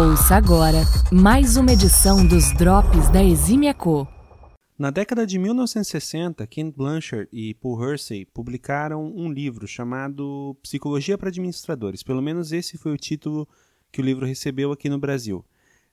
Ouça 0.00 0.34
agora 0.34 0.78
mais 1.12 1.58
uma 1.58 1.74
edição 1.74 2.26
dos 2.26 2.54
Drops 2.56 3.10
da 3.10 3.22
Exímia 3.22 3.74
Co. 3.74 4.08
Na 4.78 4.90
década 4.90 5.26
de 5.26 5.38
1960, 5.38 6.46
Ken 6.46 6.70
Blanchard 6.70 7.28
e 7.30 7.52
Paul 7.52 7.84
Hersey 7.84 8.24
publicaram 8.24 9.04
um 9.14 9.30
livro 9.30 9.68
chamado 9.68 10.56
Psicologia 10.62 11.18
para 11.18 11.28
Administradores. 11.28 12.02
Pelo 12.02 12.22
menos 12.22 12.50
esse 12.50 12.78
foi 12.78 12.94
o 12.94 12.96
título 12.96 13.46
que 13.92 14.00
o 14.00 14.04
livro 14.04 14.24
recebeu 14.24 14.72
aqui 14.72 14.88
no 14.88 14.98
Brasil. 14.98 15.44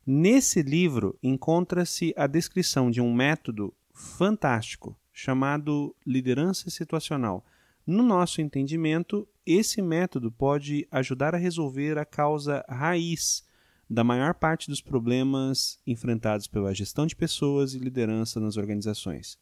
Nesse 0.06 0.62
livro 0.62 1.20
encontra-se 1.22 2.14
a 2.16 2.28
descrição 2.28 2.90
de 2.90 3.02
um 3.02 3.14
método 3.14 3.74
fantástico 3.94 4.98
chamado 5.12 5.94
liderança 6.06 6.70
situacional. 6.70 7.46
No 7.86 8.04
nosso 8.04 8.40
entendimento, 8.40 9.28
esse 9.46 9.82
método 9.82 10.32
pode 10.32 10.88
ajudar 10.90 11.36
a 11.36 11.38
resolver 11.38 11.98
a 11.98 12.06
causa 12.06 12.64
raiz 12.70 13.46
da 13.90 14.04
maior 14.04 14.34
parte 14.34 14.70
dos 14.70 14.82
problemas 14.82 15.80
enfrentados 15.88 16.48
pela 16.48 16.74
gestão 16.74 17.06
de 17.06 17.16
pessoas 17.16 17.74
e 17.74 17.80
liderança 17.80 18.40
nas 18.40 18.58
organizações. 18.58 19.38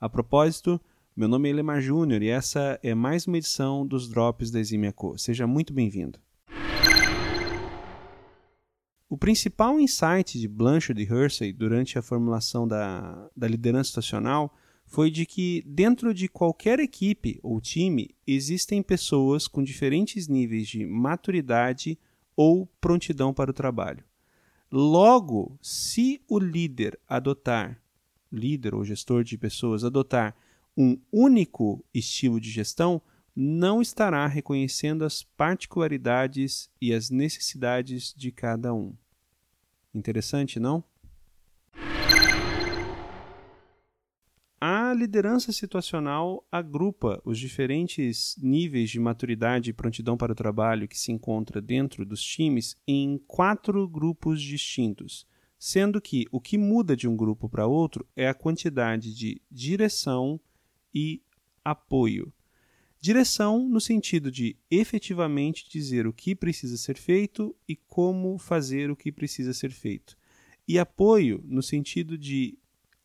A 0.00 0.08
propósito, 0.08 0.80
meu 1.16 1.28
nome 1.28 1.48
é 1.48 1.52
Elemar 1.52 1.80
Júnior 1.80 2.20
e 2.22 2.28
essa 2.28 2.78
é 2.82 2.94
mais 2.94 3.26
uma 3.26 3.38
edição 3.38 3.86
dos 3.86 4.08
Drops 4.08 4.50
da 4.50 4.58
Eximia 4.58 4.92
Co. 4.92 5.16
Seja 5.16 5.46
muito 5.46 5.72
bem-vindo. 5.72 6.18
O 9.08 9.16
principal 9.16 9.78
insight 9.78 10.38
de 10.38 10.48
Blanchard 10.48 11.00
e 11.00 11.06
Hersey 11.06 11.52
durante 11.52 11.96
a 11.96 12.02
formulação 12.02 12.66
da, 12.66 13.30
da 13.36 13.46
liderança 13.46 13.88
situacional 13.88 14.52
foi 14.84 15.10
de 15.10 15.24
que 15.24 15.62
dentro 15.64 16.12
de 16.12 16.28
qualquer 16.28 16.80
equipe 16.80 17.38
ou 17.42 17.60
time 17.60 18.10
existem 18.26 18.82
pessoas 18.82 19.46
com 19.46 19.62
diferentes 19.62 20.26
níveis 20.26 20.68
de 20.68 20.84
maturidade 20.84 21.96
ou 22.36 22.66
prontidão 22.80 23.32
para 23.32 23.50
o 23.50 23.54
trabalho. 23.54 24.04
Logo, 24.70 25.58
se 25.62 26.20
o 26.28 26.38
líder 26.38 26.98
adotar, 27.08 27.80
líder 28.30 28.74
ou 28.74 28.84
gestor 28.84 29.24
de 29.24 29.38
pessoas 29.38 29.82
adotar 29.82 30.36
um 30.76 30.98
único 31.10 31.84
estilo 31.94 32.38
de 32.38 32.50
gestão, 32.50 33.00
não 33.34 33.80
estará 33.80 34.26
reconhecendo 34.26 35.04
as 35.04 35.22
particularidades 35.22 36.70
e 36.80 36.92
as 36.92 37.10
necessidades 37.10 38.14
de 38.14 38.30
cada 38.30 38.74
um. 38.74 38.94
Interessante, 39.94 40.60
não? 40.60 40.84
Liderança 44.96 45.52
situacional 45.52 46.44
agrupa 46.50 47.20
os 47.24 47.38
diferentes 47.38 48.36
níveis 48.42 48.90
de 48.90 48.98
maturidade 48.98 49.70
e 49.70 49.72
prontidão 49.72 50.16
para 50.16 50.32
o 50.32 50.34
trabalho 50.34 50.88
que 50.88 50.98
se 50.98 51.12
encontra 51.12 51.60
dentro 51.60 52.04
dos 52.04 52.22
times 52.22 52.76
em 52.86 53.18
quatro 53.28 53.86
grupos 53.86 54.42
distintos, 54.42 55.26
sendo 55.58 56.00
que 56.00 56.26
o 56.32 56.40
que 56.40 56.58
muda 56.58 56.96
de 56.96 57.06
um 57.06 57.16
grupo 57.16 57.48
para 57.48 57.66
outro 57.66 58.04
é 58.16 58.28
a 58.28 58.34
quantidade 58.34 59.14
de 59.14 59.40
direção 59.50 60.40
e 60.94 61.22
apoio. 61.64 62.32
Direção 63.00 63.68
no 63.68 63.80
sentido 63.80 64.30
de 64.32 64.56
efetivamente 64.70 65.68
dizer 65.68 66.06
o 66.06 66.12
que 66.12 66.34
precisa 66.34 66.76
ser 66.76 66.96
feito 66.96 67.54
e 67.68 67.76
como 67.76 68.38
fazer 68.38 68.90
o 68.90 68.96
que 68.96 69.12
precisa 69.12 69.52
ser 69.52 69.70
feito. 69.70 70.16
E 70.66 70.78
apoio 70.78 71.40
no 71.46 71.62
sentido 71.62 72.18
de 72.18 72.58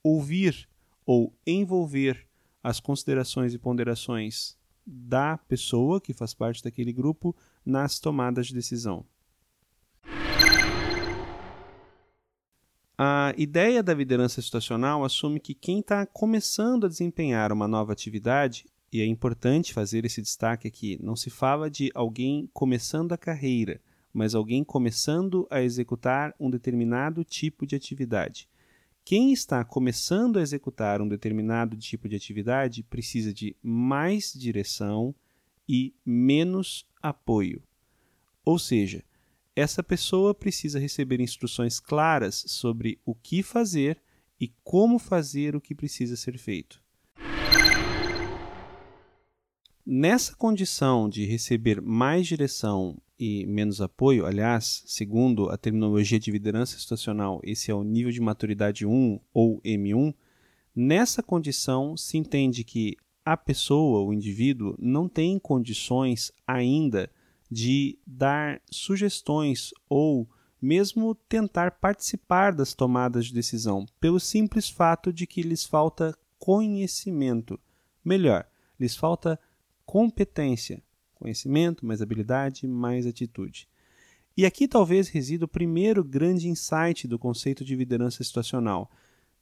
ouvir 0.04 0.71
ou 1.06 1.34
envolver 1.46 2.28
as 2.64 2.80
considerações 2.80 3.54
e 3.54 3.60
ponderações 3.60 4.58
da 4.86 5.38
pessoa 5.38 6.02
que 6.02 6.14
faz 6.14 6.34
parte 6.34 6.64
daquele 6.64 6.92
grupo 6.92 7.36
nas 7.66 8.00
tomadas 8.00 8.48
de 8.48 8.54
decisão. 8.54 9.06
A 13.04 13.34
ideia 13.36 13.82
da 13.82 13.96
liderança 13.96 14.42
situacional 14.44 15.04
assume 15.04 15.40
que 15.40 15.56
quem 15.56 15.80
está 15.80 16.06
começando 16.06 16.86
a 16.86 16.88
desempenhar 16.88 17.52
uma 17.52 17.68
nova 17.68 17.92
atividade, 17.92 18.66
e 18.94 19.02
é 19.02 19.06
importante 19.06 19.74
fazer 19.74 20.06
esse 20.06 20.22
destaque 20.22 20.68
aqui, 20.68 21.00
não 21.02 21.16
se 21.16 21.32
fala 21.32 21.68
de 21.68 21.90
alguém 21.96 22.48
começando 22.54 23.14
a 23.14 23.18
carreira, 23.18 23.82
mas 24.14 24.36
alguém 24.36 24.64
começando 24.64 25.48
a 25.50 25.64
executar 25.64 26.36
um 26.40 26.50
determinado 26.50 27.24
tipo 27.24 27.66
de 27.66 27.76
atividade. 27.76 28.48
Quem 29.04 29.34
está 29.34 29.64
começando 29.66 30.38
a 30.38 30.42
executar 30.42 31.02
um 31.02 31.08
determinado 31.08 31.76
tipo 31.76 32.08
de 32.08 32.16
atividade 32.16 32.84
precisa 32.84 33.34
de 33.34 33.56
mais 33.62 34.32
direção 34.34 35.14
e 35.68 35.94
menos 36.06 36.86
apoio. 37.02 37.64
Ou 38.46 38.58
seja, 38.60 39.04
essa 39.56 39.84
pessoa 39.84 40.34
precisa 40.34 40.80
receber 40.80 41.20
instruções 41.20 41.80
claras 41.80 42.44
sobre 42.48 43.00
o 43.06 43.14
que 43.14 43.44
fazer 43.44 44.02
e 44.40 44.48
como 44.64 44.98
fazer 44.98 45.56
o 45.56 45.62
que 45.62 45.76
precisa 45.76 46.16
ser 46.16 46.38
feito. 46.38 46.82
Nessa 49.86 50.36
condição 50.36 51.10
de 51.10 51.26
receber 51.26 51.82
mais 51.82 52.28
direção 52.28 53.02
e 53.18 53.46
menos 53.48 53.82
apoio, 53.82 54.26
aliás, 54.26 54.84
segundo 54.86 55.50
a 55.50 55.58
terminologia 55.58 56.20
de 56.20 56.32
liderança 56.32 56.78
situacional, 56.78 57.40
esse 57.44 57.72
é 57.72 57.74
o 57.74 57.84
nível 57.84 58.12
de 58.12 58.22
maturidade 58.22 58.86
1 58.86 59.20
ou 59.34 59.60
M1, 59.62 60.14
nessa 60.76 61.24
condição 61.24 61.98
se 61.98 62.18
entende 62.18 62.64
que 62.64 62.96
a 63.26 63.36
pessoa, 63.36 64.04
o 64.06 64.14
indivíduo, 64.14 64.76
não 64.80 65.08
tem 65.10 65.40
condições 65.40 66.32
ainda 66.46 67.10
de 67.50 67.98
dar 68.06 68.62
sugestões 68.70 69.72
ou 69.90 70.28
mesmo 70.62 71.16
tentar 71.16 71.72
participar 71.72 72.54
das 72.54 72.74
tomadas 72.74 73.26
de 73.26 73.34
decisão, 73.34 73.86
pelo 74.00 74.20
simples 74.20 74.70
fato 74.70 75.12
de 75.12 75.26
que 75.26 75.42
lhes 75.42 75.66
falta 75.66 76.16
conhecimento. 76.38 77.60
Melhor, 78.06 78.48
lhes 78.80 78.96
falta 78.96 79.40
competência 79.92 80.82
Conhecimento, 81.16 81.86
mais 81.86 82.02
habilidade, 82.02 82.66
mais 82.66 83.06
atitude. 83.06 83.68
E 84.36 84.44
aqui 84.44 84.70
talvez 84.70 85.10
resida 85.10 85.44
o 85.44 85.50
primeiro 85.50 86.02
grande 86.02 86.48
insight 86.48 87.08
do 87.10 87.20
conceito 87.20 87.64
de 87.66 87.76
liderança 87.76 88.24
situacional. 88.24 88.90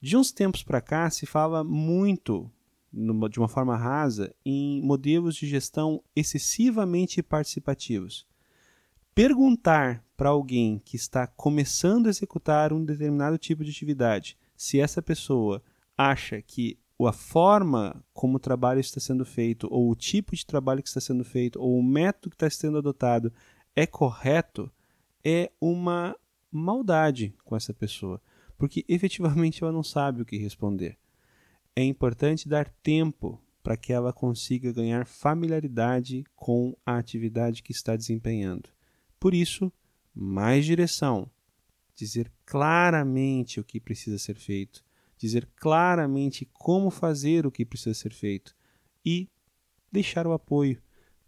De 0.01 0.17
uns 0.17 0.31
tempos 0.31 0.63
para 0.63 0.81
cá 0.81 1.07
se 1.11 1.27
fala 1.27 1.63
muito, 1.63 2.51
de 2.91 3.39
uma 3.39 3.47
forma 3.47 3.77
rasa, 3.77 4.35
em 4.43 4.81
modelos 4.81 5.35
de 5.35 5.47
gestão 5.47 6.03
excessivamente 6.13 7.23
participativos. 7.23 8.27
Perguntar 9.15 10.03
para 10.17 10.29
alguém 10.29 10.81
que 10.83 10.97
está 10.97 11.27
começando 11.27 12.07
a 12.07 12.09
executar 12.09 12.73
um 12.73 12.83
determinado 12.83 13.37
tipo 13.37 13.63
de 13.63 13.69
atividade 13.69 14.35
se 14.57 14.81
essa 14.81 14.99
pessoa 15.01 15.63
acha 15.95 16.41
que 16.41 16.77
a 17.07 17.13
forma 17.13 18.03
como 18.13 18.37
o 18.37 18.39
trabalho 18.39 18.79
está 18.79 18.99
sendo 18.99 19.25
feito, 19.25 19.67
ou 19.71 19.89
o 19.89 19.95
tipo 19.95 20.35
de 20.35 20.45
trabalho 20.45 20.83
que 20.83 20.89
está 20.89 20.99
sendo 20.99 21.23
feito, 21.23 21.59
ou 21.59 21.79
o 21.79 21.83
método 21.83 22.29
que 22.29 22.35
está 22.35 22.49
sendo 22.49 22.77
adotado 22.77 23.31
é 23.75 23.87
correto, 23.87 24.71
é 25.23 25.51
uma 25.61 26.15
maldade 26.51 27.33
com 27.45 27.55
essa 27.55 27.73
pessoa, 27.73 28.21
porque 28.57 28.83
efetivamente 28.87 29.63
ela 29.63 29.71
não 29.71 29.83
sabe 29.83 30.21
o 30.21 30.25
que 30.25 30.37
responder. 30.37 30.97
É 31.75 31.83
importante 31.83 32.49
dar 32.49 32.67
tempo 32.83 33.41
para 33.63 33.77
que 33.77 33.93
ela 33.93 34.11
consiga 34.11 34.73
ganhar 34.73 35.05
familiaridade 35.05 36.25
com 36.35 36.75
a 36.85 36.97
atividade 36.97 37.61
que 37.61 37.71
está 37.71 37.95
desempenhando. 37.95 38.69
Por 39.19 39.33
isso, 39.33 39.71
mais 40.13 40.65
direção, 40.65 41.29
dizer 41.95 42.31
claramente 42.45 43.59
o 43.59 43.63
que 43.63 43.79
precisa 43.79 44.17
ser 44.17 44.35
feito, 44.35 44.83
dizer 45.19 45.47
claramente 45.57 46.49
como 46.53 46.89
fazer 46.89 47.45
o 47.45 47.51
que 47.51 47.65
precisa 47.65 47.93
ser 47.93 48.13
feito 48.13 48.55
e 49.05 49.27
deixar 49.91 50.25
o 50.25 50.31
apoio, 50.31 50.81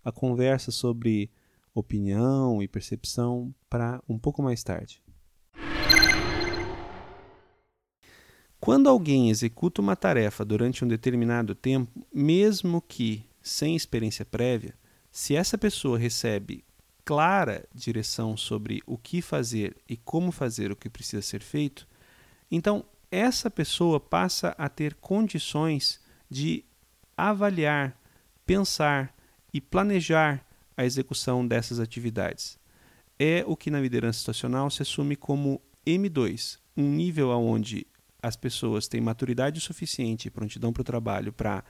a 0.03 0.11
conversa 0.11 0.71
sobre 0.71 1.29
opinião 1.75 2.63
e 2.63 2.67
percepção 2.67 3.53
para 3.69 4.01
um 4.07 4.17
pouco 4.17 4.41
mais 4.41 4.63
tarde. 4.63 5.03
Quando 8.59 8.87
alguém 8.87 9.29
executa 9.29 9.81
uma 9.81 9.95
tarefa 9.95 10.45
durante 10.45 10.85
um 10.85 10.87
determinado 10.87 11.53
tempo, 11.53 12.05
mesmo 12.13 12.81
que 12.81 13.25
sem 13.41 13.75
experiência 13.75 14.23
prévia, 14.23 14.75
se 15.11 15.35
essa 15.35 15.57
pessoa 15.57 15.97
recebe 15.97 16.63
clara 17.03 17.67
direção 17.73 18.37
sobre 18.37 18.81
o 18.85 18.97
que 18.97 19.21
fazer 19.21 19.75
e 19.89 19.97
como 19.97 20.31
fazer 20.31 20.71
o 20.71 20.75
que 20.75 20.89
precisa 20.89 21.21
ser 21.21 21.41
feito, 21.41 21.87
então 22.49 22.85
essa 23.11 23.51
pessoa 23.51 23.99
passa 23.99 24.55
a 24.57 24.69
ter 24.69 24.95
condições 24.95 25.99
de 26.29 26.63
avaliar, 27.17 27.99
pensar 28.45 29.13
e 29.53 29.59
planejar 29.59 30.45
a 30.77 30.85
execução 30.85 31.45
dessas 31.45 31.79
atividades. 31.79 32.57
É 33.19 33.43
o 33.45 33.55
que 33.55 33.69
na 33.69 33.81
liderança 33.81 34.19
situacional 34.19 34.69
se 34.71 34.81
assume 34.81 35.15
como 35.15 35.61
M2, 35.85 36.57
um 36.75 36.89
nível 36.89 37.29
onde 37.31 37.85
as 38.23 38.35
pessoas 38.35 38.87
têm 38.87 39.01
maturidade 39.01 39.59
suficiente 39.59 40.27
e 40.27 40.31
prontidão 40.31 40.71
para 40.71 40.81
o 40.81 40.85
trabalho 40.85 41.33
para 41.33 41.63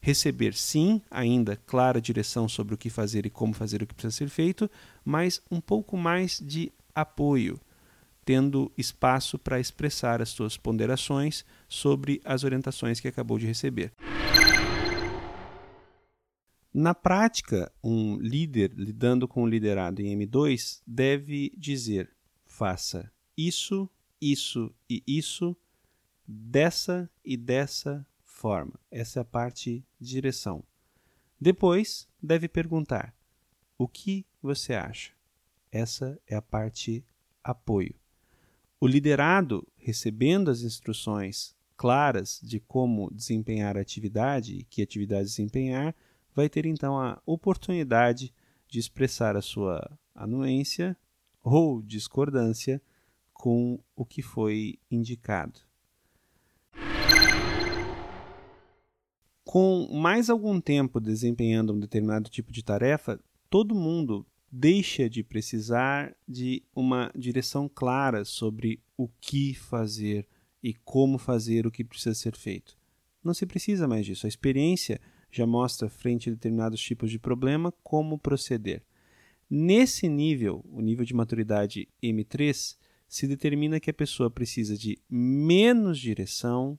receber, 0.00 0.54
sim, 0.54 1.02
ainda 1.10 1.56
clara 1.56 2.00
direção 2.00 2.48
sobre 2.48 2.74
o 2.74 2.78
que 2.78 2.88
fazer 2.88 3.26
e 3.26 3.30
como 3.30 3.52
fazer 3.52 3.82
o 3.82 3.86
que 3.86 3.94
precisa 3.94 4.16
ser 4.16 4.28
feito, 4.28 4.70
mas 5.04 5.42
um 5.50 5.60
pouco 5.60 5.96
mais 5.96 6.40
de 6.40 6.72
apoio, 6.94 7.60
tendo 8.26 8.72
espaço 8.76 9.38
para 9.38 9.60
expressar 9.60 10.20
as 10.20 10.30
suas 10.30 10.56
ponderações 10.56 11.44
sobre 11.68 12.20
as 12.24 12.42
orientações 12.42 12.98
que 12.98 13.06
acabou 13.06 13.38
de 13.38 13.46
receber. 13.46 13.92
Na 16.74 16.92
prática, 16.92 17.72
um 17.82 18.18
líder 18.18 18.72
lidando 18.74 19.28
com 19.28 19.44
o 19.44 19.46
liderado 19.46 20.02
em 20.02 20.18
M2 20.18 20.82
deve 20.84 21.54
dizer: 21.56 22.10
faça 22.44 23.10
isso, 23.36 23.88
isso 24.20 24.74
e 24.90 25.02
isso 25.06 25.56
dessa 26.26 27.08
e 27.24 27.36
dessa 27.36 28.04
forma. 28.24 28.74
Essa 28.90 29.20
é 29.20 29.22
a 29.22 29.24
parte 29.24 29.86
direção. 30.00 30.64
Depois, 31.40 32.08
deve 32.20 32.48
perguntar: 32.48 33.14
o 33.78 33.86
que 33.86 34.26
você 34.42 34.74
acha? 34.74 35.12
Essa 35.70 36.20
é 36.26 36.34
a 36.34 36.42
parte 36.42 37.04
apoio. 37.42 37.94
O 38.78 38.86
liderado, 38.86 39.66
recebendo 39.78 40.50
as 40.50 40.60
instruções 40.60 41.56
claras 41.78 42.38
de 42.42 42.60
como 42.60 43.10
desempenhar 43.10 43.74
a 43.74 43.80
atividade 43.80 44.54
e 44.54 44.64
que 44.64 44.82
atividade 44.82 45.24
desempenhar, 45.24 45.94
vai 46.34 46.46
ter 46.46 46.66
então 46.66 46.98
a 46.98 47.18
oportunidade 47.24 48.34
de 48.68 48.78
expressar 48.78 49.34
a 49.34 49.40
sua 49.40 49.98
anuência 50.14 50.94
ou 51.42 51.80
discordância 51.80 52.82
com 53.32 53.80
o 53.94 54.04
que 54.04 54.20
foi 54.20 54.78
indicado. 54.90 55.60
Com 59.42 59.88
mais 59.90 60.28
algum 60.28 60.60
tempo 60.60 61.00
desempenhando 61.00 61.72
um 61.72 61.80
determinado 61.80 62.28
tipo 62.28 62.52
de 62.52 62.62
tarefa, 62.62 63.18
todo 63.48 63.74
mundo 63.74 64.26
deixa 64.50 65.08
de 65.08 65.22
precisar 65.22 66.16
de 66.26 66.62
uma 66.74 67.10
direção 67.14 67.68
clara 67.68 68.24
sobre 68.24 68.80
o 68.96 69.08
que 69.20 69.54
fazer 69.54 70.26
e 70.62 70.74
como 70.74 71.18
fazer 71.18 71.66
o 71.66 71.70
que 71.70 71.84
precisa 71.84 72.14
ser 72.14 72.36
feito. 72.36 72.76
Não 73.22 73.34
se 73.34 73.46
precisa 73.46 73.88
mais 73.88 74.06
disso. 74.06 74.26
A 74.26 74.28
experiência 74.28 75.00
já 75.30 75.46
mostra, 75.46 75.88
frente 75.88 76.28
a 76.28 76.32
determinados 76.32 76.80
tipos 76.80 77.10
de 77.10 77.18
problema, 77.18 77.72
como 77.82 78.18
proceder. 78.18 78.82
Nesse 79.48 80.08
nível, 80.08 80.64
o 80.68 80.80
nível 80.80 81.04
de 81.04 81.14
maturidade 81.14 81.88
M3, 82.02 82.76
se 83.08 83.26
determina 83.26 83.78
que 83.78 83.90
a 83.90 83.94
pessoa 83.94 84.30
precisa 84.30 84.76
de 84.76 84.98
menos 85.08 85.98
direção 85.98 86.78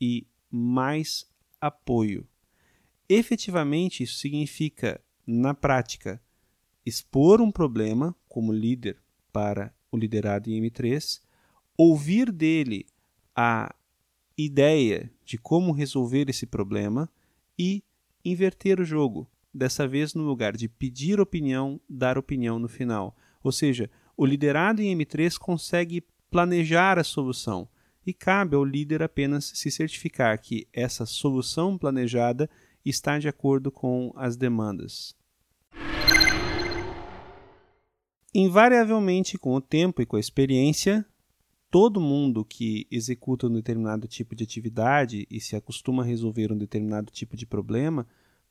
e 0.00 0.26
mais 0.50 1.26
apoio. 1.60 2.26
Efetivamente, 3.08 4.02
isso 4.02 4.18
significa, 4.18 5.00
na 5.26 5.54
prática, 5.54 6.20
expor 6.84 7.40
um 7.40 7.50
problema 7.50 8.14
como 8.28 8.52
líder 8.52 8.98
para 9.32 9.74
o 9.90 9.96
liderado 9.96 10.50
em 10.50 10.62
M3, 10.62 11.20
ouvir 11.76 12.30
dele 12.32 12.86
a 13.34 13.74
ideia 14.36 15.10
de 15.24 15.38
como 15.38 15.72
resolver 15.72 16.28
esse 16.28 16.46
problema 16.46 17.08
e 17.58 17.82
inverter 18.24 18.80
o 18.80 18.84
jogo, 18.84 19.28
dessa 19.52 19.86
vez 19.86 20.14
no 20.14 20.22
lugar 20.22 20.56
de 20.56 20.68
pedir 20.68 21.20
opinião, 21.20 21.80
dar 21.88 22.16
opinião 22.18 22.58
no 22.58 22.68
final. 22.68 23.16
Ou 23.42 23.52
seja, 23.52 23.90
o 24.16 24.24
liderado 24.24 24.80
em 24.80 24.96
M3 24.96 25.36
consegue 25.38 26.04
planejar 26.30 26.98
a 26.98 27.04
solução 27.04 27.68
e 28.06 28.12
cabe 28.12 28.56
ao 28.56 28.64
líder 28.64 29.02
apenas 29.02 29.52
se 29.54 29.70
certificar 29.70 30.40
que 30.40 30.66
essa 30.72 31.06
solução 31.06 31.78
planejada 31.78 32.48
está 32.84 33.18
de 33.18 33.28
acordo 33.28 33.70
com 33.70 34.12
as 34.16 34.36
demandas. 34.36 35.14
Invariavelmente, 38.34 39.36
com 39.36 39.54
o 39.54 39.60
tempo 39.60 40.00
e 40.00 40.06
com 40.06 40.16
a 40.16 40.20
experiência, 40.20 41.04
todo 41.70 42.00
mundo 42.00 42.44
que 42.44 42.86
executa 42.90 43.46
um 43.46 43.52
determinado 43.52 44.08
tipo 44.08 44.34
de 44.34 44.42
atividade 44.42 45.26
e 45.30 45.38
se 45.38 45.54
acostuma 45.54 46.02
a 46.02 46.06
resolver 46.06 46.50
um 46.50 46.56
determinado 46.56 47.10
tipo 47.10 47.36
de 47.36 47.46
problema 47.46 48.06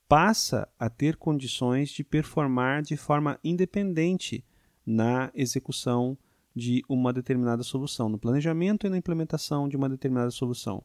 passa 0.07 0.67
a 0.77 0.89
ter 0.89 1.15
condições 1.15 1.89
de 1.89 2.03
performar 2.03 2.81
de 2.81 2.97
forma 2.97 3.39
independente 3.43 4.43
na 4.85 5.31
execução 5.33 6.17
de 6.53 6.83
uma 6.89 7.13
determinada 7.13 7.63
solução, 7.63 8.09
no 8.09 8.19
planejamento 8.19 8.85
e 8.85 8.89
na 8.89 8.97
implementação 8.97 9.69
de 9.69 9.77
uma 9.77 9.87
determinada 9.87 10.29
solução. 10.29 10.83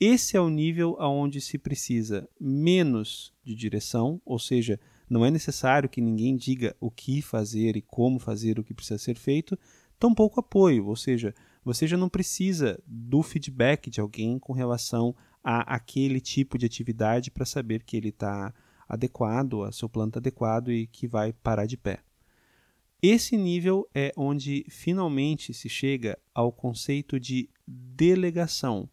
Esse 0.00 0.36
é 0.36 0.40
o 0.40 0.50
nível 0.50 0.96
aonde 0.98 1.40
se 1.40 1.56
precisa 1.56 2.28
menos 2.40 3.32
de 3.44 3.54
direção, 3.54 4.20
ou 4.24 4.40
seja, 4.40 4.80
não 5.08 5.24
é 5.24 5.30
necessário 5.30 5.88
que 5.88 6.00
ninguém 6.00 6.36
diga 6.36 6.74
o 6.80 6.90
que 6.90 7.20
fazer 7.20 7.76
e 7.76 7.82
como 7.82 8.18
fazer 8.18 8.58
o 8.58 8.64
que 8.64 8.74
precisa 8.74 8.98
ser 8.98 9.16
feito, 9.16 9.58
tampouco 9.98 10.40
apoio, 10.40 10.86
ou 10.86 10.96
seja, 10.96 11.34
você 11.64 11.86
já 11.86 11.96
não 11.96 12.08
precisa 12.08 12.82
do 12.86 13.22
feedback 13.22 13.88
de 13.88 14.00
alguém 14.00 14.38
com 14.38 14.52
relação 14.52 15.14
a 15.42 15.74
aquele 15.74 16.20
tipo 16.20 16.58
de 16.58 16.66
atividade 16.66 17.30
para 17.30 17.44
saber 17.44 17.82
que 17.82 17.96
ele 17.96 18.08
está 18.08 18.52
adequado, 18.88 19.62
a 19.62 19.72
seu 19.72 19.88
plano 19.88 20.12
tá 20.12 20.18
adequado 20.18 20.70
e 20.70 20.86
que 20.86 21.06
vai 21.06 21.32
parar 21.32 21.66
de 21.66 21.76
pé. 21.76 22.00
Esse 23.02 23.36
nível 23.36 23.86
é 23.94 24.12
onde 24.16 24.64
finalmente 24.70 25.52
se 25.52 25.68
chega 25.68 26.18
ao 26.34 26.50
conceito 26.50 27.20
de 27.20 27.50
delegação. 27.66 28.88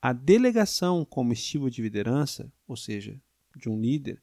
A 0.00 0.12
delegação 0.12 1.04
como 1.04 1.32
estilo 1.32 1.70
de 1.70 1.82
liderança, 1.82 2.50
ou 2.66 2.76
seja, 2.76 3.20
de 3.54 3.68
um 3.68 3.78
líder 3.78 4.20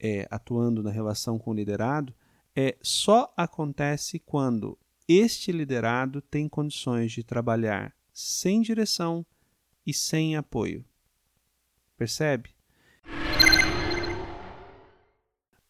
é, 0.00 0.26
atuando 0.30 0.82
na 0.82 0.90
relação 0.90 1.38
com 1.38 1.50
o 1.50 1.54
liderado, 1.54 2.14
é, 2.54 2.76
só 2.82 3.32
acontece 3.36 4.18
quando 4.18 4.78
este 5.06 5.52
liderado 5.52 6.20
tem 6.20 6.48
condições 6.48 7.12
de 7.12 7.22
trabalhar 7.22 7.94
sem 8.12 8.60
direção 8.60 9.24
e 9.86 9.94
sem 9.94 10.36
apoio. 10.36 10.84
Percebe? 11.96 12.50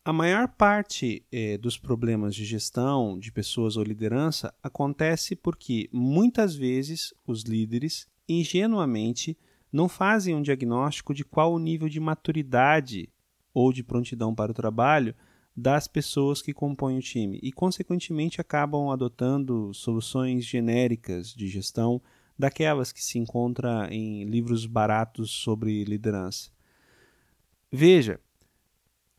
A 0.04 0.12
maior 0.12 0.48
parte 0.48 1.22
eh, 1.30 1.58
dos 1.58 1.76
problemas 1.76 2.34
de 2.34 2.44
gestão 2.44 3.18
de 3.18 3.30
pessoas 3.30 3.76
ou 3.76 3.84
liderança 3.84 4.54
acontece 4.62 5.36
porque 5.36 5.88
muitas 5.92 6.56
vezes 6.56 7.12
os 7.26 7.42
líderes 7.42 8.08
ingenuamente 8.26 9.36
não 9.70 9.86
fazem 9.86 10.34
um 10.34 10.40
diagnóstico 10.40 11.12
de 11.12 11.26
qual 11.26 11.52
o 11.52 11.58
nível 11.58 11.90
de 11.90 12.00
maturidade 12.00 13.10
ou 13.52 13.72
de 13.72 13.82
prontidão 13.82 14.34
para 14.34 14.52
o 14.52 14.54
trabalho 14.54 15.14
das 15.56 15.88
pessoas 15.88 16.40
que 16.40 16.52
compõem 16.52 16.98
o 16.98 17.02
time 17.02 17.40
e, 17.42 17.50
consequentemente, 17.50 18.40
acabam 18.40 18.90
adotando 18.90 19.74
soluções 19.74 20.44
genéricas 20.44 21.34
de 21.34 21.48
gestão 21.48 22.00
daquelas 22.38 22.92
que 22.92 23.02
se 23.02 23.18
encontra 23.18 23.88
em 23.90 24.24
livros 24.24 24.64
baratos 24.66 25.32
sobre 25.32 25.84
liderança. 25.84 26.50
Veja, 27.72 28.20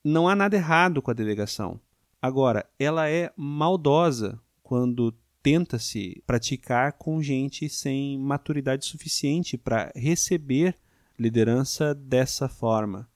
não 0.04 0.30
há 0.30 0.36
nada 0.36 0.56
errado 0.56 1.02
com 1.02 1.12
a 1.12 1.14
delegação. 1.14 1.80
Agora, 2.22 2.66
ela 2.80 3.10
é 3.10 3.32
maldosa 3.36 4.40
quando 4.64 5.14
tenta-se 5.44 6.22
praticar 6.26 6.94
com 6.94 7.22
gente 7.22 7.70
sem 7.70 8.18
maturidade 8.18 8.86
suficiente 8.86 9.58
para 9.58 9.92
receber 9.96 10.76
liderança 11.18 11.94
dessa 11.94 12.48
forma. 12.48 13.10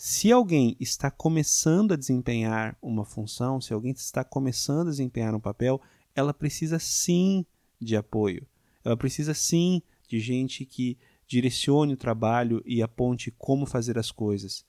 Se 0.00 0.30
alguém 0.30 0.76
está 0.78 1.10
começando 1.10 1.90
a 1.90 1.96
desempenhar 1.96 2.78
uma 2.80 3.04
função, 3.04 3.60
se 3.60 3.72
alguém 3.72 3.90
está 3.90 4.22
começando 4.22 4.86
a 4.86 4.90
desempenhar 4.92 5.34
um 5.34 5.40
papel, 5.40 5.82
ela 6.14 6.32
precisa 6.32 6.78
sim 6.78 7.44
de 7.80 7.96
apoio. 7.96 8.46
Ela 8.84 8.96
precisa 8.96 9.34
sim 9.34 9.82
de 10.06 10.20
gente 10.20 10.64
que 10.64 10.96
direcione 11.26 11.94
o 11.94 11.96
trabalho 11.96 12.62
e 12.64 12.80
aponte 12.80 13.32
como 13.32 13.66
fazer 13.66 13.98
as 13.98 14.12
coisas. 14.12 14.64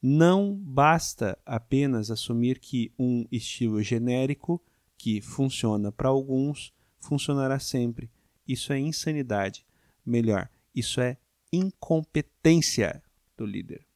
Não 0.00 0.54
basta 0.54 1.38
apenas 1.44 2.10
assumir 2.10 2.58
que 2.58 2.90
um 2.98 3.26
estilo 3.30 3.82
genérico 3.82 4.58
que 4.96 5.20
funciona 5.20 5.92
para 5.92 6.08
alguns 6.08 6.72
funcionará 6.98 7.58
sempre. 7.58 8.10
Isso 8.48 8.72
é 8.72 8.78
insanidade. 8.78 9.66
Melhor, 10.04 10.48
isso 10.74 10.98
é 10.98 11.18
incompetência 11.52 13.02
do 13.36 13.44
líder. 13.44 13.91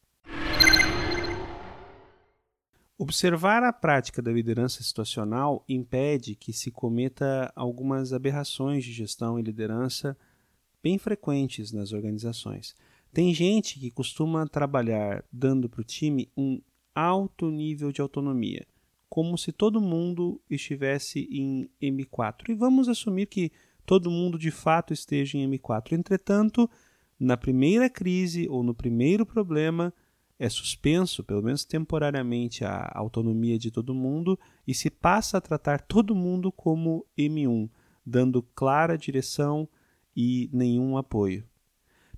Observar 2.99 3.63
a 3.63 3.75
prática 3.75 4.23
da 4.23 4.33
liderança 4.33 4.83
situacional 4.83 5.63
impede 5.69 6.35
que 6.35 6.51
se 6.51 6.71
cometa 6.71 7.53
algumas 7.55 8.15
aberrações 8.15 8.85
de 8.85 8.93
gestão 8.93 9.39
e 9.39 9.43
liderança 9.43 10.17
bem 10.83 10.97
frequentes 10.97 11.73
nas 11.73 11.93
organizações. 11.93 12.75
Tem 13.13 13.35
gente 13.35 13.79
que 13.79 13.91
costuma 13.91 14.47
trabalhar 14.47 15.23
dando 15.31 15.69
para 15.69 15.83
o 15.83 15.85
time 15.85 16.31
um 16.35 16.59
alto 16.95 17.51
nível 17.51 17.93
de 17.93 18.01
autonomia, 18.01 18.67
como 19.11 19.37
se 19.37 19.53
todo 19.53 19.79
mundo 19.79 20.41
estivesse 20.49 21.29
em 21.31 21.69
M4. 21.83 22.49
E 22.49 22.55
vamos 22.55 22.89
assumir 22.89 23.27
que 23.27 23.53
todo 23.85 24.11
mundo 24.11 24.39
de 24.39 24.51
fato 24.51 24.95
esteja 24.95 25.37
em 25.37 25.47
M4. 25.51 25.93
Entretanto, 25.93 26.69
na 27.21 27.37
primeira 27.37 27.91
crise 27.91 28.49
ou 28.49 28.63
no 28.63 28.75
primeiro 28.75 29.27
problema, 29.27 29.93
é 30.39 30.49
suspenso, 30.49 31.25
pelo 31.25 31.43
menos 31.43 31.65
temporariamente, 31.65 32.65
a 32.65 32.91
autonomia 32.95 33.59
de 33.59 33.71
todo 33.71 33.95
mundo 33.95 34.39
e 34.67 34.75
se 34.75 34.91
passa 34.91 35.39
a 35.39 35.41
tratar 35.41 35.81
todo 35.81 36.15
mundo 36.15 36.53
como 36.53 37.07
M1. 37.19 37.71
dando 38.05 38.43
clara 38.43 38.97
direção 38.97 39.69
e 40.15 40.49
nenhum 40.53 40.97
apoio. 40.97 41.45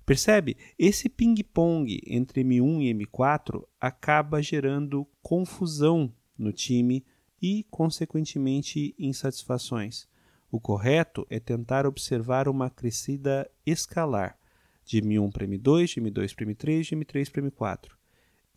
Percebe? 0.05 0.57
Esse 0.77 1.07
ping-pong 1.07 2.01
entre 2.05 2.43
M1 2.43 2.81
e 2.81 2.93
M4 2.93 3.63
acaba 3.79 4.41
gerando 4.41 5.07
confusão 5.21 6.13
no 6.37 6.51
time 6.51 7.05
e, 7.41 7.65
consequentemente, 7.69 8.95
insatisfações. 8.99 10.07
O 10.51 10.59
correto 10.59 11.25
é 11.29 11.39
tentar 11.39 11.85
observar 11.85 12.47
uma 12.47 12.69
crescida 12.69 13.49
escalar 13.65 14.37
de 14.83 15.01
M1 15.01 15.31
para 15.31 15.45
M2, 15.45 15.85
de 15.93 16.01
M2 16.01 16.35
para 16.35 16.45
M3, 16.45 16.81
de 16.81 16.95
M3 16.95 17.31
para 17.31 17.41
M4. 17.43 17.98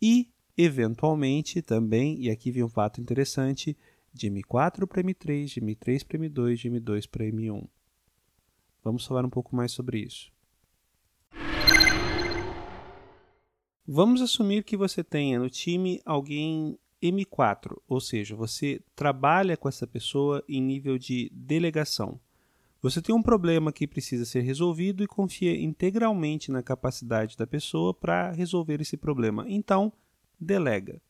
E, 0.05 0.29
eventualmente, 0.57 1.61
também, 1.61 2.19
e 2.19 2.29
aqui 2.29 2.51
vem 2.51 2.61
um 2.61 2.67
fato 2.67 2.99
interessante, 2.99 3.77
de 4.13 4.29
M4 4.29 4.85
para 4.85 5.01
M3, 5.01 5.45
de 5.45 5.61
M3 5.61 6.05
para 6.05 6.19
M2, 6.19 6.55
de 6.55 6.69
M2 6.69 7.09
para 7.09 7.23
M1. 7.23 7.65
Vamos 8.83 9.05
falar 9.05 9.23
um 9.23 9.29
pouco 9.29 9.55
mais 9.55 9.71
sobre 9.71 9.99
isso. 9.99 10.29
Vamos 13.87 14.21
assumir 14.21 14.65
que 14.65 14.75
você 14.75 15.05
tenha 15.05 15.39
no 15.39 15.49
time 15.49 16.01
alguém 16.03 16.77
M4, 17.01 17.81
ou 17.87 18.01
seja, 18.01 18.35
você 18.35 18.81
trabalha 18.93 19.55
com 19.55 19.69
essa 19.69 19.87
pessoa 19.87 20.43
em 20.49 20.61
nível 20.61 20.97
de 20.97 21.31
delegação. 21.33 22.19
Você 22.83 23.01
tem 23.01 23.15
um 23.15 23.23
problema 23.23 23.71
que 23.71 23.87
precisa 23.87 24.25
ser 24.25 24.41
resolvido 24.41 25.05
e 25.05 25.07
confia 25.07 25.57
integralmente 25.57 26.51
na 26.51 26.61
capacidade 26.61 27.37
da 27.37 27.47
pessoa 27.47 27.93
para 27.93 28.29
resolver 28.31 28.81
esse 28.81 28.97
problema. 28.97 29.45
Então, 29.47 29.93
delega. 30.37 31.01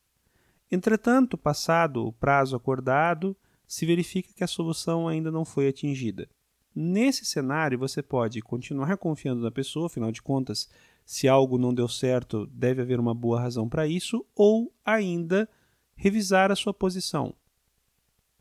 Entretanto, 0.71 1.35
passado 1.35 2.05
o 2.05 2.13
prazo 2.13 2.55
acordado, 2.55 3.35
se 3.65 3.87
verifica 3.87 4.31
que 4.35 4.43
a 4.43 4.47
solução 4.47 5.07
ainda 5.07 5.31
não 5.31 5.43
foi 5.43 5.67
atingida. 5.67 6.29
Nesse 6.75 7.25
cenário, 7.25 7.79
você 7.79 8.03
pode 8.03 8.39
continuar 8.41 8.95
confiando 8.97 9.41
na 9.41 9.49
pessoa, 9.49 9.87
afinal 9.87 10.11
de 10.11 10.21
contas, 10.21 10.69
se 11.03 11.27
algo 11.27 11.57
não 11.57 11.73
deu 11.73 11.87
certo, 11.87 12.45
deve 12.53 12.83
haver 12.83 12.99
uma 12.99 13.15
boa 13.15 13.41
razão 13.41 13.67
para 13.67 13.87
isso, 13.87 14.23
ou 14.35 14.71
ainda 14.85 15.49
revisar 15.95 16.51
a 16.51 16.55
sua 16.55 16.73
posição, 16.73 17.33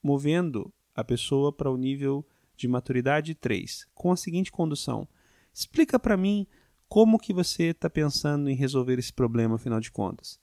movendo 0.03 0.71
a 0.95 1.03
pessoa 1.03 1.51
para 1.51 1.71
o 1.71 1.79
nível 1.79 2.27
de 2.57 2.69
maturidade 2.69 3.35
3, 3.35 3.87
com 3.95 4.13
a 4.13 4.17
seguinte 4.17 4.53
condução: 4.53 5.09
explica 5.53 5.99
para 5.99 6.17
mim 6.17 6.47
como 6.89 7.19
que 7.19 7.33
você 7.33 7.65
está 7.65 7.89
pensando 7.89 8.51
em 8.51 8.55
resolver 8.55 8.99
esse 8.99 9.13
problema, 9.13 9.55
afinal 9.55 9.81
de 9.81 9.91
contas. 9.91 10.39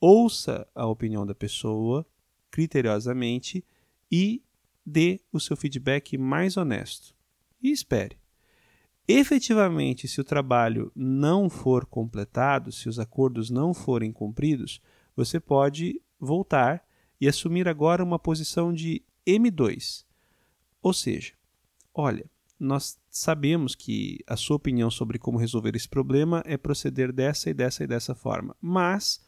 Ouça 0.00 0.66
a 0.74 0.86
opinião 0.86 1.24
da 1.24 1.34
pessoa 1.34 2.04
criteriosamente 2.50 3.64
e 4.10 4.42
dê 4.84 5.20
o 5.32 5.38
seu 5.38 5.56
feedback 5.56 6.18
mais 6.18 6.56
honesto. 6.56 7.14
E 7.62 7.70
espere. 7.70 8.18
Efetivamente, 9.06 10.06
se 10.06 10.20
o 10.20 10.24
trabalho 10.24 10.92
não 10.94 11.48
for 11.48 11.86
completado, 11.86 12.70
se 12.70 12.88
os 12.88 12.98
acordos 12.98 13.50
não 13.50 13.72
forem 13.72 14.12
cumpridos, 14.12 14.80
você 15.14 15.40
pode 15.40 16.00
voltar 16.18 16.84
e 17.20 17.28
assumir 17.28 17.68
agora 17.68 18.02
uma 18.02 18.18
posição 18.18 18.72
de 18.72 19.02
M2. 19.26 20.04
Ou 20.82 20.92
seja, 20.92 21.34
olha, 21.94 22.28
nós 22.58 22.98
sabemos 23.10 23.74
que 23.74 24.18
a 24.26 24.36
sua 24.36 24.56
opinião 24.56 24.90
sobre 24.90 25.18
como 25.18 25.38
resolver 25.38 25.74
esse 25.74 25.88
problema 25.88 26.42
é 26.46 26.56
proceder 26.56 27.12
dessa 27.12 27.50
e 27.50 27.54
dessa 27.54 27.82
e 27.82 27.86
dessa 27.86 28.14
forma, 28.14 28.56
mas, 28.60 29.20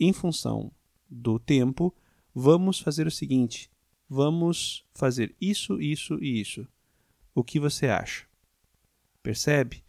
em 0.00 0.12
função 0.12 0.72
do 1.08 1.38
tempo, 1.38 1.94
vamos 2.34 2.80
fazer 2.80 3.06
o 3.06 3.10
seguinte: 3.10 3.70
vamos 4.08 4.84
fazer 4.94 5.34
isso, 5.40 5.80
isso 5.80 6.18
e 6.20 6.40
isso. 6.40 6.66
O 7.34 7.44
que 7.44 7.60
você 7.60 7.86
acha? 7.86 8.26
Percebe? 9.22 9.84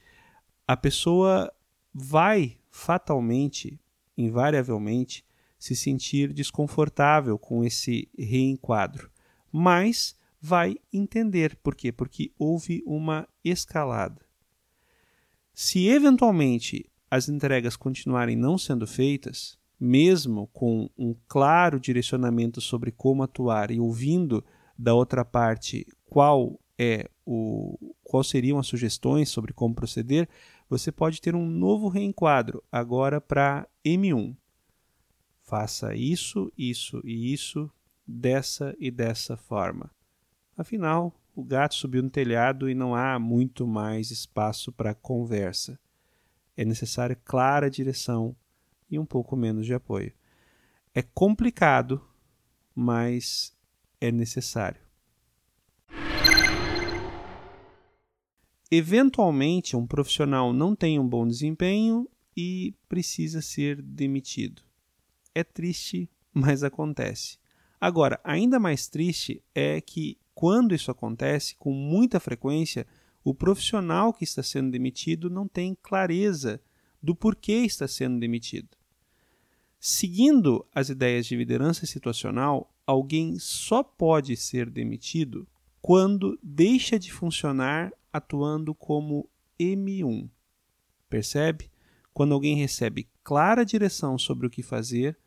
A 0.68 0.78
pessoa 0.78 1.52
vai 1.94 2.60
fatalmente, 2.70 3.80
invariavelmente, 4.18 5.26
se 5.58 5.76
sentir 5.76 6.32
desconfortável 6.32 7.40
com 7.40 7.64
esse 7.64 8.10
reenquadro, 8.18 9.10
mas 9.52 10.16
vai 10.44 10.76
entender 10.92 11.56
por 11.64 11.74
quê? 11.74 11.90
Porque 11.90 12.34
houve 12.38 12.84
uma 12.86 13.26
escalada. 13.42 14.22
Se 15.54 15.88
eventualmente 15.88 16.86
as 17.10 17.30
entregas 17.30 17.78
continuarem 17.78 18.36
não 18.36 18.58
sendo 18.58 18.86
feitas, 18.86 19.58
mesmo 19.80 20.48
com 20.48 20.90
um 20.98 21.16
claro 21.28 21.80
direcionamento 21.80 22.60
sobre 22.60 22.92
como 22.92 23.24
atuar 23.24 23.72
e 23.72 23.80
ouvindo 23.80 24.44
da 24.78 24.94
outra 24.94 25.24
parte 25.24 25.88
qual 26.06 26.60
é 26.78 27.10
o 27.26 27.94
qual 28.04 28.24
seriam 28.24 28.60
as 28.60 28.68
sugestões 28.68 29.30
sobre 29.30 29.54
como 29.54 29.74
proceder, 29.74 30.28
você 30.70 30.92
pode 30.92 31.22
ter 31.22 31.36
um 31.36 31.48
novo 31.48 31.88
reenquadro 31.88 32.62
agora 32.72 33.22
para 33.22 33.68
M1 33.86 34.36
faça 35.44 35.94
isso, 35.94 36.52
isso 36.58 37.02
e 37.04 37.32
isso, 37.32 37.70
dessa 38.08 38.76
e 38.80 38.90
dessa 38.90 39.38
forma. 39.38 39.92
Afinal, 40.56 41.14
o 41.36 41.44
gato 41.44 41.74
subiu 41.74 42.04
no 42.04 42.10
telhado 42.10 42.70
e 42.70 42.76
não 42.76 42.96
há 42.96 43.18
muito 43.18 43.66
mais 43.66 44.12
espaço 44.12 44.72
para 44.72 44.94
conversa. 44.94 45.80
É 46.56 46.64
necessária 46.64 47.16
clara 47.16 47.70
direção 47.70 48.36
e 48.90 49.00
um 49.00 49.06
pouco 49.06 49.36
menos 49.36 49.66
de 49.66 49.74
apoio. 49.74 50.14
É 50.94 51.02
complicado, 51.02 52.00
mas 52.76 53.58
é 54.00 54.12
necessário. 54.12 54.80
Eventualmente, 58.70 59.76
um 59.76 59.88
profissional 59.88 60.54
não 60.54 60.76
tem 60.76 61.00
um 61.00 61.08
bom 61.08 61.28
desempenho 61.28 62.08
e 62.38 62.76
precisa 62.88 63.42
ser 63.42 63.82
demitido. 63.82 64.62
É 65.34 65.44
triste, 65.44 66.10
mas 66.32 66.64
acontece. 66.64 67.38
Agora, 67.80 68.20
ainda 68.24 68.60
mais 68.60 68.88
triste 68.88 69.44
é 69.54 69.82
que 69.82 70.18
quando 70.44 70.76
isso 70.76 70.92
acontece 70.92 71.56
com 71.56 71.72
muita 71.72 72.20
frequência, 72.20 72.86
o 73.24 73.34
profissional 73.34 74.12
que 74.12 74.26
está 74.26 74.44
sendo 74.44 74.72
demitido 74.72 75.30
não 75.30 75.48
tem 75.48 75.74
clareza 75.82 76.62
do 77.02 77.16
porquê 77.16 77.60
está 77.60 77.88
sendo 77.88 78.20
demitido. 78.20 78.68
Seguindo 79.80 80.68
as 80.76 80.90
ideias 80.90 81.28
de 81.28 81.38
liderança 81.38 81.86
situacional, 81.86 82.76
alguém 82.86 83.40
só 83.40 83.82
pode 83.82 84.36
ser 84.36 84.70
demitido 84.70 85.48
quando 85.82 86.38
deixa 86.44 87.00
de 87.00 87.10
funcionar 87.10 87.94
atuando 88.12 88.76
como 88.76 89.30
M1. 89.58 90.30
Percebe? 91.10 91.72
Quando 92.14 92.34
alguém 92.34 92.58
recebe 92.58 93.08
clara 93.24 93.64
direção 93.64 94.18
sobre 94.18 94.46
o 94.46 94.50
que 94.50 94.62
fazer, 94.62 95.18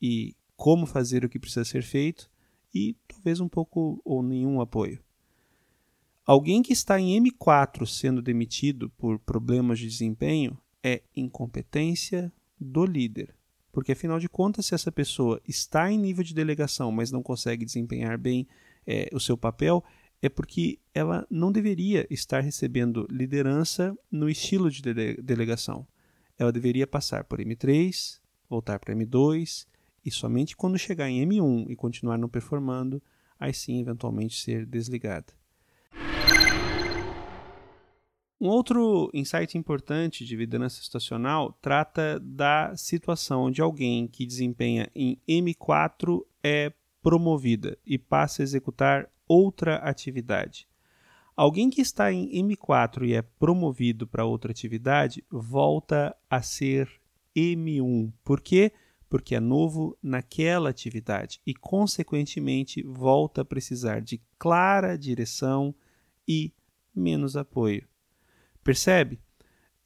e 0.00 0.36
como 0.56 0.86
fazer 0.86 1.24
o 1.24 1.28
que 1.28 1.40
precisa 1.40 1.64
ser 1.64 1.82
feito 1.82 2.29
e 2.74 2.96
talvez 3.06 3.40
um 3.40 3.48
pouco 3.48 4.00
ou 4.04 4.22
nenhum 4.22 4.60
apoio. 4.60 5.02
Alguém 6.24 6.62
que 6.62 6.72
está 6.72 7.00
em 7.00 7.20
M4 7.22 7.86
sendo 7.86 8.22
demitido 8.22 8.90
por 8.90 9.18
problemas 9.18 9.78
de 9.78 9.88
desempenho 9.88 10.56
é 10.82 11.02
incompetência 11.16 12.32
do 12.58 12.84
líder. 12.84 13.34
Porque, 13.72 13.92
afinal 13.92 14.18
de 14.18 14.28
contas, 14.28 14.66
se 14.66 14.74
essa 14.74 14.90
pessoa 14.90 15.40
está 15.46 15.90
em 15.90 15.98
nível 15.98 16.24
de 16.24 16.34
delegação, 16.34 16.90
mas 16.90 17.10
não 17.10 17.22
consegue 17.22 17.64
desempenhar 17.64 18.18
bem 18.18 18.46
é, 18.86 19.08
o 19.12 19.20
seu 19.20 19.36
papel, 19.36 19.84
é 20.20 20.28
porque 20.28 20.78
ela 20.92 21.26
não 21.30 21.50
deveria 21.52 22.06
estar 22.10 22.40
recebendo 22.40 23.06
liderança 23.10 23.96
no 24.10 24.28
estilo 24.28 24.70
de 24.70 24.82
dele 24.82 25.14
delegação. 25.22 25.86
Ela 26.38 26.52
deveria 26.52 26.86
passar 26.86 27.24
por 27.24 27.38
M3, 27.38 28.20
voltar 28.48 28.78
para 28.78 28.94
M2 28.94 29.66
e 30.04 30.10
somente 30.10 30.56
quando 30.56 30.78
chegar 30.78 31.08
em 31.08 31.26
M1 31.26 31.66
e 31.68 31.76
continuar 31.76 32.18
não 32.18 32.28
performando, 32.28 33.02
aí 33.38 33.52
sim 33.52 33.80
eventualmente 33.80 34.40
ser 34.40 34.66
desligada. 34.66 35.32
Um 38.40 38.48
outro 38.48 39.10
insight 39.12 39.58
importante 39.58 40.24
de 40.24 40.34
liderança 40.34 40.82
situacional 40.82 41.52
trata 41.60 42.18
da 42.20 42.74
situação 42.74 43.50
de 43.50 43.60
alguém 43.60 44.08
que 44.08 44.24
desempenha 44.24 44.90
em 44.94 45.20
M4 45.28 46.24
é 46.42 46.72
promovida 47.02 47.76
e 47.84 47.98
passa 47.98 48.42
a 48.42 48.44
executar 48.44 49.10
outra 49.28 49.76
atividade. 49.76 50.66
Alguém 51.36 51.68
que 51.68 51.82
está 51.82 52.10
em 52.10 52.30
M4 52.42 53.06
e 53.06 53.14
é 53.14 53.22
promovido 53.22 54.06
para 54.06 54.24
outra 54.24 54.50
atividade 54.50 55.22
volta 55.30 56.16
a 56.28 56.40
ser 56.40 56.90
M1. 57.36 58.10
Por 58.24 58.40
quê? 58.40 58.72
Porque 58.72 58.80
porque 59.10 59.34
é 59.34 59.40
novo 59.40 59.98
naquela 60.00 60.70
atividade 60.70 61.40
e, 61.44 61.52
consequentemente, 61.52 62.80
volta 62.84 63.40
a 63.42 63.44
precisar 63.44 64.00
de 64.00 64.22
clara 64.38 64.96
direção 64.96 65.74
e 66.26 66.54
menos 66.94 67.36
apoio. 67.36 67.86
Percebe? 68.62 69.18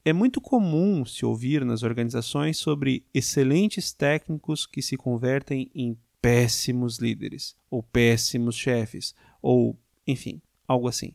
É 0.04 0.12
muito 0.12 0.42
comum 0.42 1.06
se 1.06 1.24
ouvir 1.24 1.64
nas 1.64 1.82
organizações 1.82 2.58
sobre 2.58 3.06
excelentes 3.14 3.94
técnicos 3.94 4.66
que 4.66 4.82
se 4.82 4.98
convertem 4.98 5.70
em 5.74 5.98
péssimos 6.20 6.98
líderes, 6.98 7.56
ou 7.70 7.82
péssimos 7.82 8.54
chefes, 8.54 9.14
ou, 9.40 9.78
enfim, 10.06 10.42
algo 10.68 10.86
assim. 10.86 11.14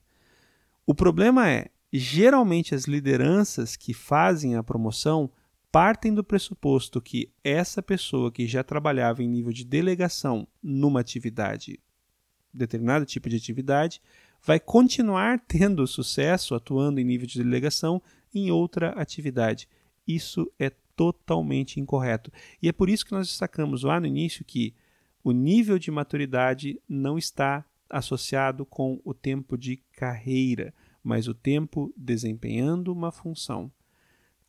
O 0.83 0.95
problema 0.95 1.47
é, 1.47 1.69
geralmente 1.93 2.73
as 2.73 2.85
lideranças 2.85 3.75
que 3.75 3.93
fazem 3.93 4.55
a 4.55 4.63
promoção 4.63 5.29
partem 5.71 6.13
do 6.13 6.23
pressuposto 6.23 7.01
que 7.01 7.31
essa 7.43 7.81
pessoa 7.81 8.31
que 8.31 8.47
já 8.47 8.63
trabalhava 8.63 9.23
em 9.23 9.27
nível 9.27 9.53
de 9.53 9.63
delegação 9.63 10.47
numa 10.61 10.99
atividade, 10.99 11.79
determinado 12.53 13.05
tipo 13.05 13.29
de 13.29 13.35
atividade, 13.35 14.01
vai 14.43 14.59
continuar 14.59 15.39
tendo 15.47 15.85
sucesso 15.85 16.55
atuando 16.55 16.99
em 16.99 17.03
nível 17.03 17.27
de 17.27 17.41
delegação 17.41 18.01
em 18.33 18.51
outra 18.51 18.89
atividade. 18.91 19.67
Isso 20.07 20.51
é 20.57 20.71
totalmente 20.95 21.79
incorreto. 21.79 22.31
E 22.61 22.67
é 22.67 22.71
por 22.71 22.89
isso 22.89 23.05
que 23.05 23.11
nós 23.11 23.27
destacamos 23.27 23.83
lá 23.83 23.99
no 23.99 24.07
início 24.07 24.43
que 24.43 24.73
o 25.23 25.31
nível 25.31 25.77
de 25.77 25.91
maturidade 25.91 26.81
não 26.87 27.17
está 27.17 27.65
associado 27.89 28.65
com 28.65 28.99
o 29.03 29.13
tempo 29.13 29.57
de 29.57 29.77
carreira, 29.93 30.73
mas 31.03 31.27
o 31.27 31.33
tempo 31.33 31.93
desempenhando 31.95 32.91
uma 32.91 33.11
função. 33.11 33.71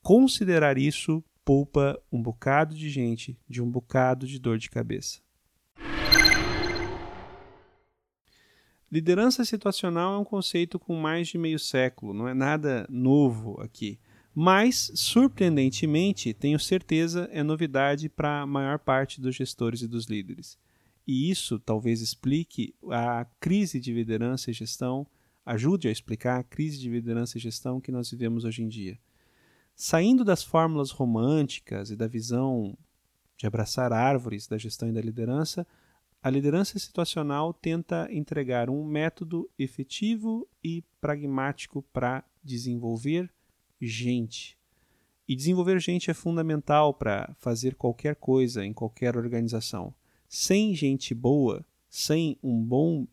Considerar 0.03 0.79
isso 0.79 1.23
poupa 1.45 2.01
um 2.11 2.23
bocado 2.23 2.75
de 2.75 2.89
gente 2.89 3.39
de 3.49 3.63
um 3.63 3.71
bocado 3.71 4.27
de 4.27 4.39
dor 4.39 4.59
de 4.59 4.71
cabeça. 4.71 5.21
Liderança 8.91 9.45
situacional 9.45 10.15
é 10.15 10.19
um 10.19 10.25
conceito 10.25 10.79
com 10.79 10.97
mais 10.97 11.29
de 11.29 11.39
meio 11.39 11.59
século, 11.59 12.13
não 12.13 12.27
é 12.27 12.35
nada 12.35 12.87
novo 12.91 13.61
aqui. 13.61 14.01
Mas, 14.35 14.91
surpreendentemente, 14.95 16.33
tenho 16.33 16.59
certeza, 16.59 17.29
é 17.33 17.43
novidade 17.43 18.09
para 18.09 18.41
a 18.41 18.47
maior 18.47 18.79
parte 18.79 19.21
dos 19.21 19.37
gestores 19.37 19.83
e 19.83 19.89
dos 19.89 20.07
líderes. 20.07 20.59
E 21.07 21.31
isso 21.31 21.59
talvez 21.59 22.01
explique 22.01 22.75
a 22.91 23.27
crise 23.39 23.79
de 23.79 23.93
liderança 23.93 24.51
e 24.51 24.55
gestão, 24.55 25.07
ajude 25.45 25.89
a 25.89 25.91
explicar 25.91 26.39
a 26.39 26.45
crise 26.45 26.79
de 26.79 26.89
liderança 26.89 27.39
e 27.39 27.41
gestão 27.41 27.81
que 27.81 27.93
nós 27.93 28.11
vivemos 28.11 28.45
hoje 28.45 28.63
em 28.63 28.69
dia. 28.69 28.99
Saindo 29.83 30.27
das 30.27 30.45
fórmulas 30.45 30.91
românticas 30.91 31.91
e 31.91 31.97
da 31.97 32.07
visão 32.07 32.77
de 33.35 33.47
abraçar 33.47 33.95
árvores 33.95 34.47
da 34.47 34.59
gestão 34.59 34.91
e 34.91 34.93
da 34.93 35.01
liderança, 35.01 35.67
a 36.23 36.29
liderança 36.29 36.79
situacional 36.79 37.55
tenta 37.55 38.07
entregar 38.13 38.69
um 38.69 38.85
método 38.85 39.49
efetivo 39.59 40.47
e 40.63 40.85
pragmático 41.01 41.81
para 41.95 42.23
desenvolver 42.45 43.33
gente. 43.81 44.59
E 45.27 45.35
desenvolver 45.35 45.81
gente 45.81 46.11
é 46.11 46.15
fundamental 46.15 46.93
para 46.93 47.35
fazer 47.39 47.75
qualquer 47.75 48.17
coisa 48.17 48.63
em 48.63 48.75
qualquer 48.75 49.17
organização. 49.17 49.95
Sem 50.29 50.75
gente 50.75 51.15
boa, 51.15 51.65
sem 51.89 52.39
um 52.43 52.63
bom, 52.63 53.07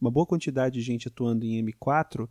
uma 0.00 0.10
boa 0.10 0.24
quantidade 0.24 0.76
de 0.76 0.80
gente 0.80 1.08
atuando 1.08 1.44
em 1.44 1.62
M4, 1.62 2.26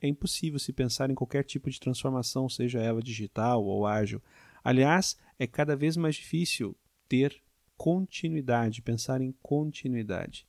é 0.00 0.08
impossível 0.08 0.58
se 0.58 0.72
pensar 0.72 1.10
em 1.10 1.14
qualquer 1.14 1.44
tipo 1.44 1.70
de 1.70 1.78
transformação, 1.78 2.48
seja 2.48 2.80
ela 2.80 3.02
digital 3.02 3.64
ou 3.64 3.86
ágil. 3.86 4.22
Aliás, 4.64 5.16
é 5.38 5.46
cada 5.46 5.76
vez 5.76 5.96
mais 5.96 6.16
difícil 6.16 6.76
ter 7.08 7.42
continuidade, 7.76 8.82
pensar 8.82 9.20
em 9.20 9.32
continuidade. 9.42 10.46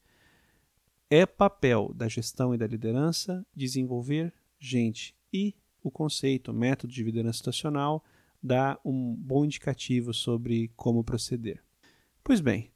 É 1.09 1.25
papel 1.25 1.91
da 1.93 2.07
gestão 2.07 2.53
e 2.53 2.57
da 2.57 2.67
liderança 2.67 3.45
desenvolver 3.53 4.33
gente 4.59 5.15
e 5.33 5.55
o 5.83 5.89
conceito, 5.89 6.51
o 6.51 6.53
método 6.53 6.93
de 6.93 7.03
liderança 7.03 7.37
situacional 7.37 8.03
dá 8.41 8.79
um 8.85 9.15
bom 9.15 9.43
indicativo 9.45 10.13
sobre 10.13 10.71
como 10.75 11.03
proceder. 11.03 11.63
Pois 12.23 12.39
bem, 12.39 12.70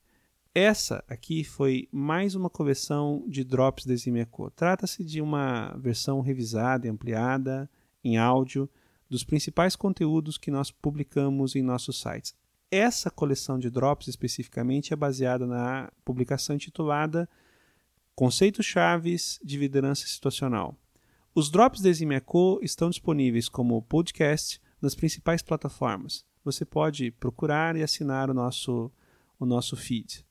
essa 0.56 1.04
aqui 1.10 1.44
foi 1.44 1.90
mais 1.92 2.34
uma 2.34 2.50
coleção 2.50 3.26
de 3.28 3.44
drops 3.44 3.86
da 3.86 3.92
Eximiaco. 3.94 4.50
Trata-se 4.52 5.04
de 5.04 5.20
uma 5.20 5.76
versão 5.78 6.22
revisada 6.22 6.88
e 6.88 6.90
ampliada 6.90 7.70
em 8.02 8.18
áudio 8.18 8.70
dos 9.10 9.26
principais 9.26 9.76
conteúdos 9.76 10.38
que 10.38 10.50
nós 10.50 10.72
publicamos 10.72 11.58
em 11.58 11.62
nossos 11.62 12.00
sites. 12.00 12.34
Essa 12.72 13.12
coleção 13.12 13.60
de 13.60 13.70
drops 13.70 14.08
especificamente 14.08 14.94
é 14.94 14.96
baseada 14.96 15.46
na 15.46 15.92
publicação 16.06 16.56
intitulada 16.56 17.30
Conceitos 18.16 18.66
Chaves 18.66 19.38
de 19.44 19.58
Liderança 19.58 20.08
Situacional. 20.08 20.74
Os 21.36 21.52
drops 21.52 21.82
da 21.82 21.90
Eximiaco 21.90 22.62
estão 22.64 22.90
disponíveis 22.90 23.50
como 23.50 23.82
podcast 23.82 24.62
nas 24.82 24.96
principais 24.96 25.42
plataformas. 25.42 26.26
Você 26.46 26.64
pode 26.64 27.12
procurar 27.12 27.76
e 27.76 27.84
assinar 27.84 28.30
o 28.30 28.34
nosso, 28.34 28.90
o 29.38 29.46
nosso 29.46 29.76
feed. 29.76 30.26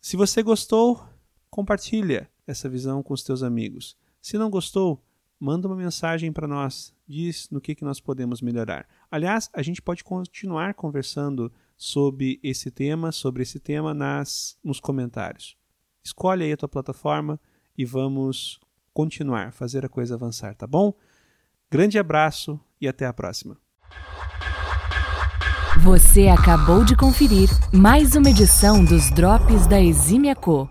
Se 0.00 0.16
você 0.16 0.42
gostou, 0.42 1.04
compartilha 1.50 2.30
essa 2.46 2.68
visão 2.68 3.02
com 3.02 3.12
os 3.12 3.22
teus 3.22 3.42
amigos. 3.42 3.96
Se 4.20 4.38
não 4.38 4.48
gostou, 4.48 5.04
manda 5.38 5.68
uma 5.68 5.76
mensagem 5.76 6.32
para 6.32 6.48
nós, 6.48 6.94
diz 7.06 7.48
no 7.50 7.60
que, 7.60 7.74
que 7.74 7.84
nós 7.84 8.00
podemos 8.00 8.40
melhorar. 8.40 8.88
Aliás, 9.10 9.50
a 9.52 9.62
gente 9.62 9.82
pode 9.82 10.02
continuar 10.02 10.74
conversando 10.74 11.52
sobre 11.76 12.40
esse 12.42 12.70
tema, 12.70 13.12
sobre 13.12 13.42
esse 13.42 13.60
tema 13.60 13.92
nas 13.92 14.58
nos 14.64 14.80
comentários. 14.80 15.56
Escolhe 16.02 16.44
aí 16.44 16.52
a 16.52 16.56
tua 16.56 16.68
plataforma 16.68 17.38
e 17.76 17.84
vamos 17.84 18.58
continuar, 18.92 19.52
fazer 19.52 19.84
a 19.84 19.88
coisa 19.88 20.14
avançar, 20.14 20.54
tá 20.54 20.66
bom? 20.66 20.94
Grande 21.70 21.98
abraço 21.98 22.58
e 22.80 22.88
até 22.88 23.06
a 23.06 23.12
próxima. 23.12 23.56
Você 25.82 26.28
acabou 26.28 26.84
de 26.84 26.94
conferir 26.94 27.48
mais 27.72 28.14
uma 28.14 28.28
edição 28.28 28.84
dos 28.84 29.10
Drops 29.10 29.66
da 29.66 29.80
Exímia 29.80 30.36
Co. 30.36 30.68